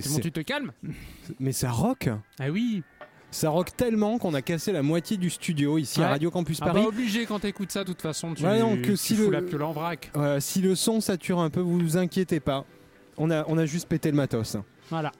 [0.00, 0.72] C'est- Bon, tu te calmes
[1.40, 2.08] Mais ça rock.
[2.38, 2.82] Ah oui.
[3.30, 6.08] Ça rock tellement qu'on a cassé la moitié du studio ici à.
[6.10, 6.82] Radio Campus Ah Paris.
[6.82, 9.22] bah obligé quand t'écoutes ça, de toute façon, tu, Ouais, non, que tu si fous
[9.24, 10.10] le- la piole en vrac.
[10.40, 12.64] Si le son sature un peu, vous vous inquiétez pas.
[13.16, 14.56] On a, on a juste pété le matos.
[14.90, 15.12] Voilà.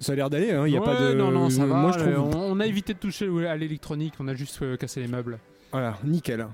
[0.00, 0.66] Ça a l'air d'aller, hein.
[0.66, 1.14] Il y a Ouais, pas de.
[1.14, 1.76] Non, non, ça va.
[1.76, 2.34] Moi, je trouve.
[2.34, 5.38] on, on a évité de toucher à l'électronique, on a juste euh, cassé les meubles.
[5.70, 6.46] Voilà, nickel.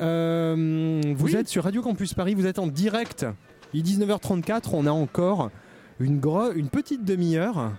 [0.00, 1.36] Euh, vous Oui.
[1.36, 3.26] êtes sur Radio Campus Paris, vous êtes en direct.
[3.74, 5.50] Il est 19h34, on a encore
[6.00, 6.20] une,
[6.56, 7.72] une petite demi-heure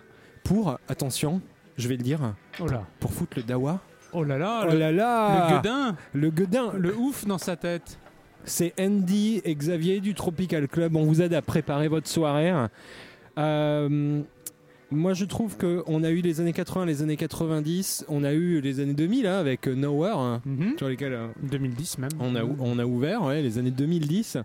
[0.44, 1.42] pour, attention,
[1.78, 2.84] je vais le dire, Oh là.
[3.00, 3.80] pour foutre le dawa.
[4.14, 4.66] Oh là là.
[4.68, 4.92] Oh le, là
[5.50, 5.96] le gueudin.
[6.14, 7.98] Le gueudin Le ouf dans sa tête.
[8.46, 10.96] C'est Andy et Xavier du Tropical Club.
[10.96, 12.54] On vous aide à préparer votre soirée.
[13.38, 14.22] Euh,
[14.92, 18.62] moi, je trouve qu'on a eu les années 80, les années 90, on a eu
[18.62, 20.74] les années 2000 hein, avec euh, Nowhere, hein, Mhm.
[20.78, 22.12] sur lesquels euh, 2010 même.
[22.20, 24.38] on, a, on a ouvert, ouais, les années 2010.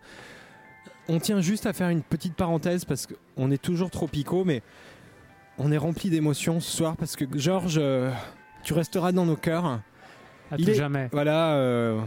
[1.09, 4.63] On tient juste à faire une petite parenthèse parce qu'on est toujours tropicaux, mais
[5.59, 8.11] on est rempli d'émotions ce soir parce que Georges, euh,
[8.63, 9.65] tu resteras dans nos cœurs.
[10.51, 11.09] À il tout est- jamais.
[11.13, 11.99] Voilà, euh,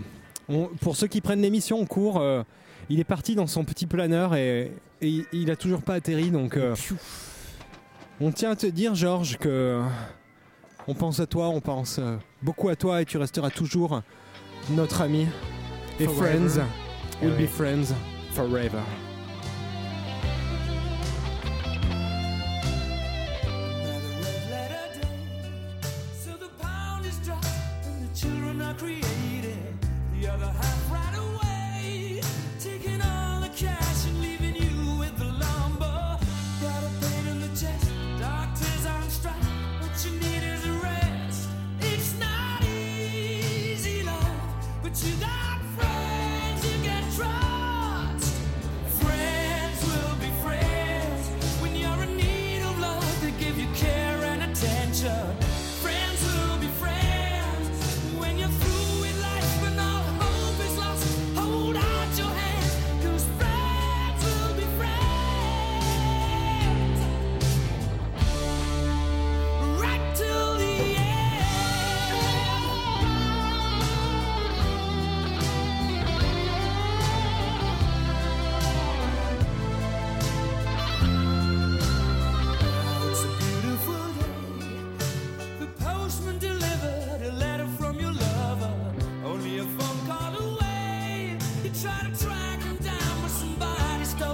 [0.50, 2.44] on- pour ceux qui prennent l'émission en cours, euh,
[2.90, 6.30] il est parti dans son petit planeur et, et il- il a toujours pas atterri.
[6.30, 6.58] Donc,
[8.20, 9.82] on tient à te dire, Georges, que
[10.88, 12.00] on pense à toi, on pense
[12.44, 14.02] beaucoup à toi et tu resteras toujours
[14.70, 15.28] notre ami
[16.00, 16.50] et Forever.
[16.50, 16.62] friends.
[17.24, 17.94] We'll be friends
[18.32, 19.11] forever.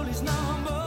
[0.08, 0.77] his number.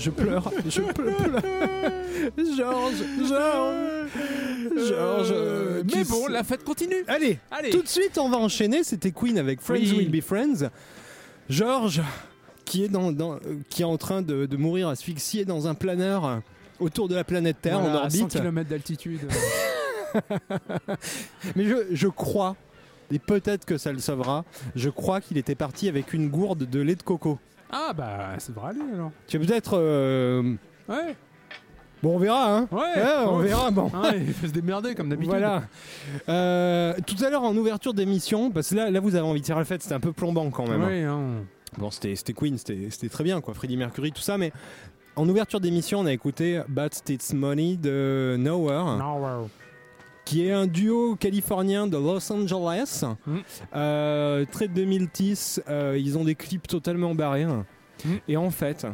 [0.00, 1.42] Je, pleure, je pleure.
[2.56, 5.30] Georges, Georges, Georges.
[5.32, 7.04] euh, Mais bon, la fête continue.
[7.06, 7.70] Allez, Allez.
[7.70, 8.82] tout de suite, on va enchaîner.
[8.82, 9.92] C'était Queen avec Friends Oui.
[9.98, 10.68] Will Be Friends.
[11.48, 12.02] Georges,
[12.64, 13.38] qui est, dans, dans-
[13.68, 16.40] qui est en train de, de mourir asphyxié dans un planeur
[16.78, 18.38] autour de la planète Terre Voilà, en à 100 orbite.
[18.40, 19.20] km d'altitude.
[21.56, 22.56] Mais je, je crois,
[23.12, 24.44] et peut-être que ça le sauvera,
[24.74, 27.38] je crois qu'il était parti avec une gourde de lait de coco.
[27.72, 29.10] Ah bah, ça devrait aller alors.
[29.26, 29.76] Tu vas peut-être.
[29.78, 30.54] euh,
[30.88, 31.16] Ouais.
[32.02, 32.68] Bon, on verra, hein.
[32.72, 32.78] Ouais.
[32.80, 33.90] Ouais, on verra, bon.
[33.90, 35.30] Ouais, il faut se démerder comme d'habitude.
[35.30, 35.64] Voilà.
[36.28, 39.46] Euh, tout à l'heure en ouverture d'émission, parce que là, là vous avez envie de
[39.46, 40.80] faire la fête, c'était un peu plombant quand même.
[40.82, 40.86] hein.
[40.88, 41.44] Ouais, hein.
[41.78, 43.52] Bon, c'était c'était Queen, c'était c'était très bien, quoi.
[43.54, 44.50] Freddie Mercury, tout ça, mais
[45.14, 49.46] en ouverture d'émission, on a écouté But It's Money de Nowhere, Non, ouais.
[50.30, 53.02] Qui est un duo californien de Los Angeles.
[53.26, 53.36] Mm.
[53.74, 57.42] Euh, très 2010, euh, ils ont des clips totalement barrés.
[57.42, 57.66] hein.
[58.04, 58.08] Mm.
[58.28, 58.86] Et en fait,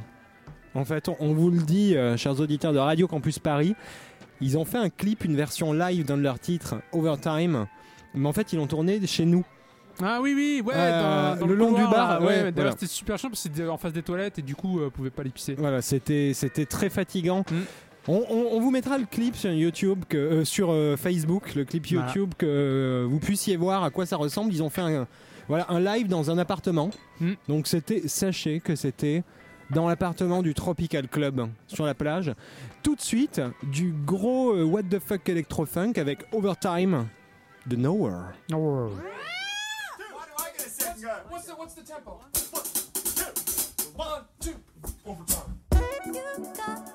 [0.74, 3.74] en fait, on, on vous le dit, euh, chers auditeurs de Radio Campus Paris,
[4.40, 7.66] ils ont fait un clip, une version live d'un de leurs titres, Overtime.
[8.14, 9.44] Mais en fait, ils l'ont tourné chez nous.
[10.02, 12.34] Ah oui, oui, ouais, Euh, dans, dans le long couloir, du bar, ouais, ouais.
[12.36, 12.70] D'ailleurs, voilà.
[12.72, 15.10] c'était super chiant parce que c'était en face des toilettes et du coup, euh, pouvait
[15.10, 15.54] pas les pisser.
[15.54, 17.44] Voilà, c'était c'était très fatigant.
[17.50, 17.54] Mm.
[18.08, 21.64] On, on- on vous mettra le clip sur YouTube, que, euh, sur euh, Facebook, le
[21.64, 22.06] clip Voilà.
[22.06, 24.52] YouTube, que euh, vous puissiez voir à quoi ça ressemble.
[24.52, 25.06] Ils ont fait un,
[25.48, 26.90] voilà, un live dans un appartement.
[27.20, 27.32] Mm.
[27.48, 29.24] Donc c'était, sachez que c'était
[29.70, 32.32] dans l'appartement du Tropical Club sur la plage.
[32.84, 37.08] Tout de suite, du gros euh, What the fuck electro-funk avec Overtime
[37.66, 38.34] de Nowhere.
[46.06, 46.85] You got my heart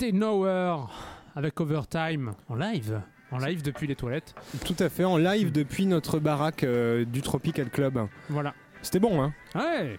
[0.00, 0.86] C'était Nowhere
[1.34, 3.00] avec Overtime en live.
[3.32, 4.32] En live depuis les toilettes.
[4.64, 8.06] Tout à fait, en live depuis notre baraque euh, du Tropical Club.
[8.28, 8.54] Voilà.
[8.80, 9.98] C'était bon, hein Ouais.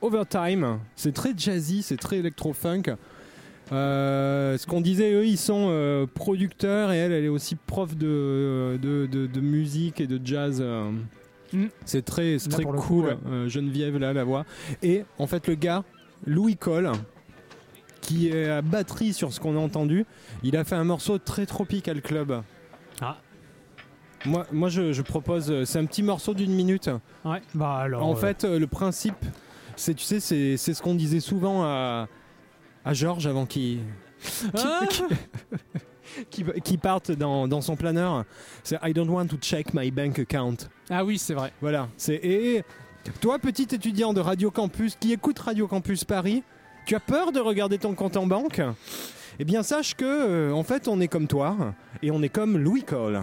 [0.00, 2.94] Overtime, c'est très jazzy, c'est très électro-funk.
[3.72, 7.96] Euh, ce qu'on disait, eux, ils sont euh, producteurs et elle, elle est aussi prof
[7.96, 10.62] de, de, de- de musique et de jazz.
[11.52, 11.64] Mm.
[11.84, 13.48] C'est très, très coup, cool, ouais.
[13.48, 14.44] Geneviève, là, la voix.
[14.84, 15.82] Et en fait, le gars,
[16.26, 16.92] Louis Cole,
[18.02, 20.04] qui est à batterie sur ce qu'on a entendu,
[20.42, 22.42] il a fait un morceau très Tropical Club.
[23.00, 23.16] Ah.
[24.26, 26.90] Moi, moi je, je propose, euh, c'est un petit morceau d'une minute.
[27.24, 27.40] Ouais.
[27.54, 28.04] Bah alors.
[28.04, 29.16] En euh, fait, euh, le principe,
[29.76, 32.08] c'est, tu sais, c'est, c'est ce qu'on disait souvent à,
[32.84, 33.80] à Georges avant qu'il,
[34.54, 34.80] Ah
[36.30, 38.24] qu'il, qu'il parte dans, dans son planeur.
[38.62, 40.56] C'est I don't want to check my bank account.
[40.90, 41.52] Ah oui, c'est vrai.
[41.60, 41.88] Voilà.
[41.96, 42.62] C'est, et
[43.20, 46.44] toi, petit étudiant de Radio Campus qui écoute Radio Campus Paris,
[46.86, 48.60] tu as peur de regarder ton compte en banque?
[49.38, 51.56] Eh bien, sache que, euh, en fait, on est comme toi
[52.02, 53.22] et on est comme Louis Cole.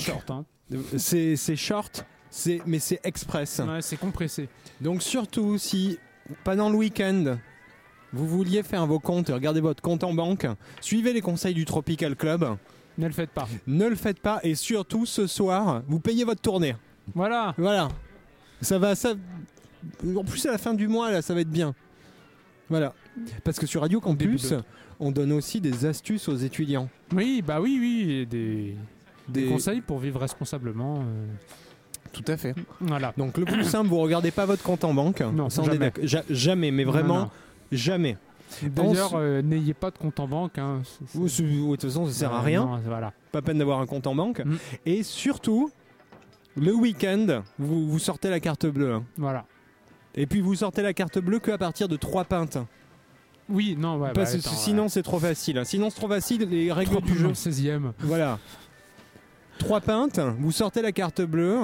[0.00, 0.44] short, hein.
[0.96, 3.60] c'est c'est short, c'est mais c'est express.
[3.60, 4.48] Ouais, c'est compressé.
[4.80, 5.98] Donc surtout si
[6.44, 7.36] pendant le week-end
[8.12, 10.46] vous vouliez faire vos comptes et regarder votre compte en banque,
[10.80, 12.56] suivez les conseils du Tropical Club.
[12.98, 13.48] Ne le faites pas.
[13.66, 16.74] Ne le faites pas et surtout ce soir, vous payez votre tournée.
[17.14, 17.54] Voilà.
[17.56, 17.88] Voilà.
[18.60, 19.14] Ça va ça
[20.16, 21.74] en plus à la fin du mois là, ça va être bien.
[22.68, 22.94] Voilà.
[23.44, 24.54] Parce que sur Radio Campus,
[25.00, 26.88] on donne aussi des astuces aux étudiants.
[27.12, 28.26] Oui, bah oui, oui.
[28.26, 28.76] Des,
[29.30, 30.98] des Des conseils pour vivre responsablement.
[30.98, 31.26] euh,
[32.12, 32.54] Tout à fait.
[32.80, 33.12] Voilà.
[33.16, 35.20] Donc le plus simple, vous regardez pas votre compte en banque.
[35.20, 35.78] Non, Ça, jamais.
[35.78, 36.04] d'accord.
[36.06, 37.30] Ja- jamais, mais vraiment Non, non.
[37.72, 38.16] jamais.
[38.62, 40.58] D'ailleurs, euh, n'ayez pas de compte en banque.
[40.58, 40.82] hein.
[41.14, 42.64] Ou- ou- De toute façon, ça sert à Euh, rien.
[42.66, 43.12] non, voilà.
[43.30, 44.40] Pas peine d'avoir un compte en banque.
[44.44, 44.56] Mm.
[44.86, 45.70] Et surtout,
[46.56, 48.98] le week-end, vous, vous sortez la carte bleue.
[49.16, 49.44] Voilà.
[50.16, 52.58] Et puis vous sortez la carte bleue qu'à partir de 3 pintes.
[53.48, 54.10] Oui, non, ouais.
[54.12, 55.60] Parce bah, attends, sinon, c'est trop facile.
[55.64, 56.42] Sinon, c'est trop facile.
[56.50, 57.22] Les règles du jeu.
[57.22, 57.92] dans le 16e.
[58.00, 58.40] Voilà.
[59.60, 61.58] 3 pintes, vous sortez la carte bleue.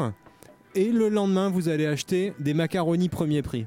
[0.75, 3.67] Et le lendemain, vous allez acheter des macaronis premier prix.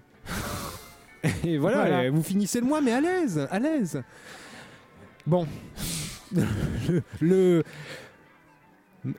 [1.43, 2.05] et voilà, Voilà.
[2.05, 4.01] et vous finissez le mois, mais à l'aise, à l'aise.
[5.25, 5.47] Bon.
[6.35, 7.01] le.
[7.19, 7.63] le-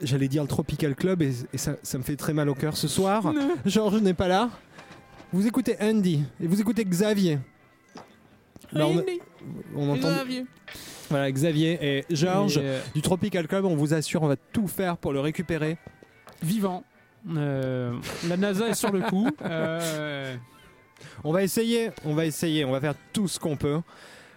[0.02, 2.76] J'allais dire le Tropical Club et, et ça, ça me fait très mal au cœur
[2.76, 3.32] ce soir.
[3.64, 4.50] Georges n'est pas là.
[5.32, 7.38] Vous écoutez Andy et vous écoutez Xavier.
[8.72, 9.02] Là, on,
[9.74, 10.08] on entend
[11.11, 13.64] voilà Xavier et Georges Et, euh, du Tropical Club.
[13.64, 15.76] On vous assure, on va tout faire pour le récupérer.
[16.42, 16.84] vivant.
[17.36, 17.92] Euh,
[18.28, 19.28] la NASA est sur le coup.
[19.44, 20.34] Euh,
[21.24, 23.80] On va essayer, on va essayer, on va faire tout ce qu'on peut.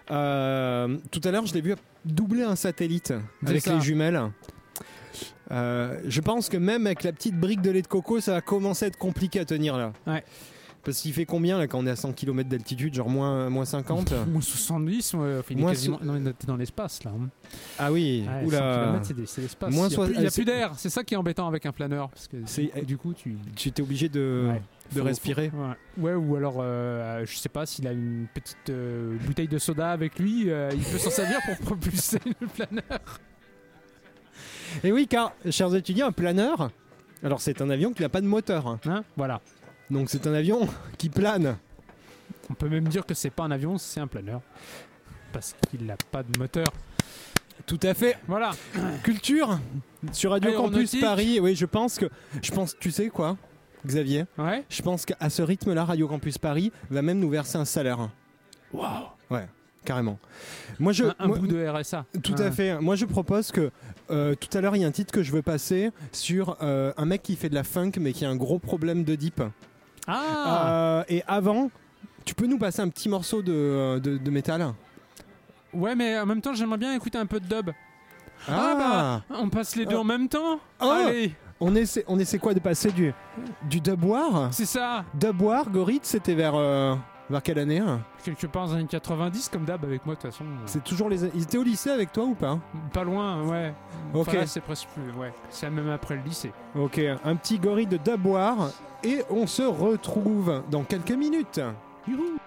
[0.08, 3.14] Tout à l'heure, je l'ai vu doubler un satellite
[3.46, 3.76] avec ça.
[3.76, 4.22] les jumelles.
[5.50, 8.86] Je pense que même avec la petite brique de lait de coco, ça va commencer
[8.86, 9.94] à être compliqué à tenir là.
[10.08, 10.24] Ouais.
[10.86, 13.64] Parce qu'il fait combien là quand on est à 100 km d'altitude Genre moins, moins
[13.64, 16.00] 50 Moins 70, ouais, enfin, il est Moins quasiment.
[16.04, 17.12] Non, t'es dans l'espace là.
[17.12, 17.30] hein.
[17.80, 18.60] Ah oui, Ouais, 100 oula.
[19.02, 19.74] kilomètres, c'est l'espace.
[19.74, 20.72] Moins il n'y a, plus- il y a euh, plus d'air.
[20.76, 22.10] C'est ça qui est embêtant avec un planeur.
[22.10, 23.38] Parce que C'est- du coup, tu.
[23.56, 24.62] Tu étais obligé de, Ouais.
[24.94, 25.52] de respirer.
[25.98, 26.04] Ouais.
[26.04, 29.90] Ouais, ou alors, euh, je sais pas s'il a une petite euh, bouteille de soda
[29.92, 33.00] avec lui, euh, il peut s'en servir pour propulser le planeur.
[34.84, 36.72] Et oui, car, chers étudiants, un planeur,
[37.24, 38.68] Alors c'est un avion qui n'a pas de moteur.
[38.68, 38.80] hein.
[38.86, 39.04] Hein?
[39.16, 39.40] Voilà.
[39.94, 40.68] Donc c'est un avion
[40.98, 41.58] qui plane.
[42.50, 44.42] On peut même dire que c'est pas un avion, c'est un planeur.
[45.32, 46.68] Parce qu'il n'a pas de moteur.
[47.66, 48.18] Tout à fait.
[48.28, 48.52] Voilà.
[49.04, 49.60] Culture
[50.12, 51.00] sur Radio Campus.
[51.00, 51.40] Paris.
[51.40, 52.08] Oui, je pense que
[52.42, 53.38] je pense tu sais quoi
[53.86, 54.26] Xavier?
[54.38, 54.64] Ouais.
[54.70, 58.10] Je pense qu'à ce rythme-là Radio Campus Paris va même nous verser un salaire.
[58.74, 59.06] Waouh.
[59.30, 59.48] Ouais,
[59.86, 60.20] carrément.
[60.80, 62.06] Moi je Un, un moi- bout de RSA.
[62.24, 62.80] Tout à fait.
[62.80, 63.72] Moi, je propose que
[64.12, 66.92] euh, tout à l'heure, il y a un titre que je veux passer sur euh,
[66.98, 69.42] un mec qui fait de la funk, mais qui a un gros problème de deep.
[70.08, 71.70] Ah Euh, et avant,
[72.26, 74.74] tu peux nous passer un petit morceau de, euh, de, de métal
[75.74, 77.72] Ouais, mais en même temps, j'aimerais bien écouter un peu de dub.
[78.48, 78.76] Ah,
[79.30, 80.00] bah, on passe les deux Ah.
[80.02, 81.06] en même temps Ah.
[81.08, 83.14] Allez, on, essaie, on essaie quoi de passer du,
[83.70, 86.96] du dub war c'est ça Dub war, Gorit, c'était vers, euh,
[87.34, 90.22] vers quelle année hein Quelque part dans les années 90, comme d'hab avec moi, de
[90.22, 90.46] toute façon.
[90.68, 91.26] C'est toujours les.
[91.36, 92.60] Ils étaient au lycée avec toi ou pas?
[92.94, 93.74] Pas loin, ouais.
[94.14, 94.28] Ok.
[94.30, 95.34] Enfin, c'est presque plus, ouais.
[95.50, 96.52] C'est même après le lycée.
[96.76, 98.70] Ok, un petit Gorit de war.
[99.04, 101.60] Et on se retrouve dans quelques minutes.
[102.08, 102.38] Youhou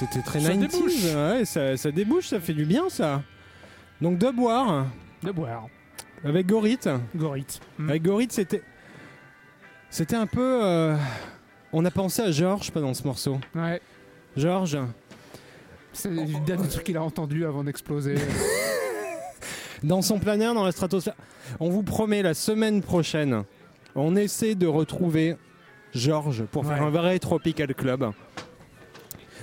[0.00, 0.58] C'était très Ça 90s.
[0.58, 1.04] débouche.
[1.14, 3.22] Ouais, ça, ça débouche, ça fait du bien ça.
[4.00, 4.86] Donc de boire
[5.22, 5.66] De boire.
[6.24, 6.78] avec Gorit.
[7.14, 7.60] Gorit.
[7.78, 7.90] Mm.
[7.90, 8.62] Avec Gorit, c'était.
[9.90, 10.60] C'était un peu.
[10.64, 10.96] euh,
[11.72, 13.38] On a pensé à Georges pendant ce morceau.
[13.54, 13.80] Ouais.
[14.36, 14.78] Georges,
[15.92, 18.14] C'est le dernier truc qu'il a entendu avant d'exploser.
[19.82, 21.14] dans son plein air, dans la stratosphère.
[21.58, 23.44] On vous promet la semaine prochaine,
[23.94, 25.36] on essaie de retrouver
[25.92, 26.86] Georges pour faire Ouais.
[26.86, 28.12] un vrai Tropical Club.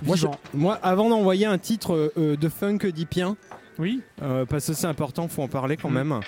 [0.03, 0.39] Moi, je- Vivant.
[0.53, 3.35] moi avant d'envoyer un titre euh, euh, de funk d'Ipien,
[3.79, 4.01] Oui.
[4.21, 5.93] Euh, parce que c'est important, faut en parler quand Mm.
[5.93, 6.19] même.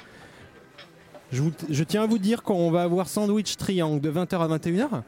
[1.32, 4.48] Je, vous- je tiens à vous dire qu'on va avoir Sandwich Triangle de 20h à
[4.48, 5.04] 21h,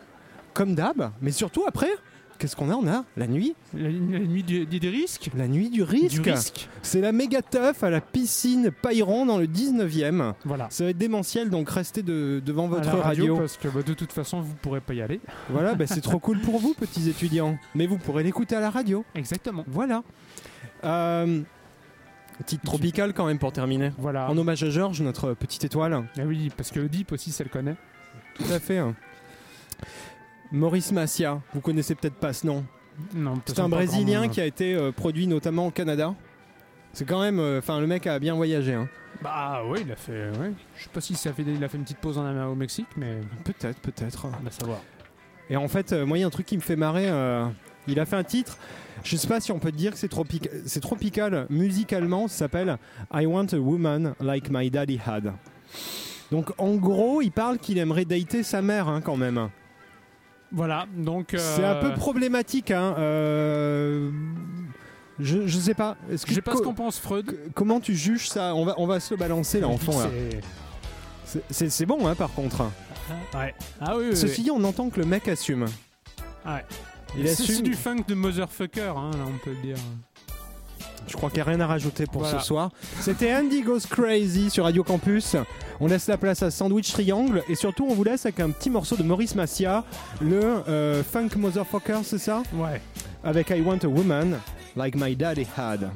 [0.53, 1.89] comme d'hab, mais surtout après,
[2.41, 2.73] qu'est-ce qu'on a?
[2.75, 5.29] On a la nuit, La, la nuit du- des, des risques.
[5.37, 6.21] la nuit du risque.
[6.23, 6.67] Du risque.
[6.81, 10.33] C'est la méga teuf à la piscine Payron dans le 19e.
[10.43, 10.67] Voilà.
[10.71, 13.37] Ça va être démentiel, donc restez de- devant votre À la radio.
[13.37, 15.21] Parce que bah, de toute façon, vous pourrez pas y aller.
[15.49, 17.57] Voilà, bah, c'est trop cool pour vous, petits étudiants.
[17.75, 19.05] Mais vous pourrez l'écouter à la radio.
[19.15, 19.63] Exactement.
[19.67, 20.03] Voilà.
[20.83, 21.41] Euh,
[22.47, 23.91] titre tropical quand même pour terminer.
[23.99, 24.27] Voilà.
[24.29, 26.03] En hommage à Georges, notre petite étoile.
[26.17, 27.75] Ah oui, parce que Deep aussi, ça le connaît.
[28.35, 28.79] Tout à fait.
[30.51, 32.63] Maurice Massia, vous connaissez peut-être pas ce nom.
[33.15, 36.13] Non, C'est un Brésilien qui a été euh, produit notamment au Canada.
[36.93, 38.73] C'est quand même, euh, enfin le mec a bien voyagé.
[38.73, 38.89] hein.
[39.23, 40.29] Bah oui, il a fait.
[40.39, 40.51] Ouais.
[40.75, 42.51] Je sais pas si ça a fait, il a fait une petite pause en Amérique
[42.51, 44.25] au Mexique, mais Peut-être, peut-être.
[44.25, 44.79] on va savoir.
[45.49, 47.09] Et en fait, euh, moi il y a un truc qui me fait marrer.
[47.09, 47.45] euh,
[47.87, 48.57] il a fait un titre.
[49.03, 52.27] Je sais pas si on peut dire que c'est tropica- c'est tropical musicalement.
[52.27, 52.77] Ça s'appelle
[53.13, 55.33] I Want a Woman Like My Daddy Had.
[56.31, 59.49] Donc en gros, il parle qu'il aimerait dater sa mère hein, quand même.
[60.51, 61.35] Voilà, donc.
[61.37, 62.71] C'est un euh, peu problématique.
[62.71, 62.95] Hein.
[62.97, 64.11] euh,
[65.19, 65.95] Je, je sais pas.
[66.11, 67.37] Est-ce que Je sais pas ce qu'on pense, Freud.
[67.53, 68.53] Comment tu juges ça?
[68.55, 69.97] On va, on va se le balancer là en fond.
[69.99, 70.09] là.
[71.49, 72.63] C'est- bon hein, par contre.
[73.33, 73.53] Ouais.
[73.79, 74.15] Ah oui, oui.
[74.17, 75.63] Ceci dit, on entend que le mec assume.
[75.65, 75.71] oui.
[76.51, 76.65] Ouais.
[77.17, 77.63] Il C'est c'est assume.
[77.63, 79.75] du funk de motherfucker, hein, là, on peut le dire.
[81.07, 82.39] Je crois qu'il n'y a rien à rajouter pour Voilà.
[82.39, 82.69] ce soir.
[82.99, 85.35] C'était Andy Goes Crazy sur Radio Campus.
[85.79, 88.69] On laisse la place à Sandwich Triangle et surtout on vous laisse avec un petit
[88.69, 89.83] morceau de Maurice Massia,
[90.21, 90.39] le
[90.69, 92.43] euh, Funk Motherfucker, c'est ça?
[92.53, 92.81] Ouais.
[93.23, 94.37] Avec I Want a Woman
[94.75, 95.89] Like My Daddy Had.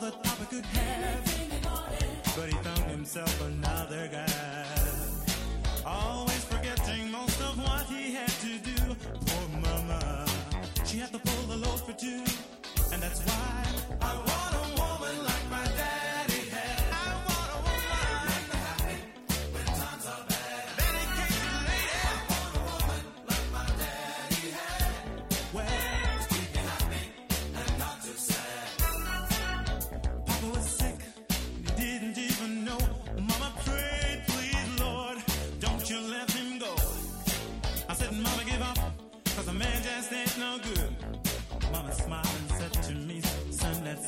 [0.00, 1.24] That Papa could have.
[2.36, 4.66] But he found himself another guy.
[5.84, 8.96] Always forgetting most of what he had to do.
[9.26, 10.26] Poor mama.
[10.86, 12.24] She had to pull the load for two.
[12.92, 13.69] And that's why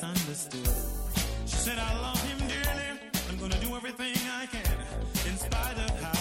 [0.03, 0.68] misunderstood.
[1.46, 3.00] She said, I love him dearly.
[3.28, 6.11] I'm gonna do everything I can in spite of how.